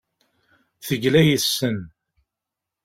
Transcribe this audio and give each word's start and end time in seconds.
Tegla 0.87 1.21
yes-sen. 1.27 1.77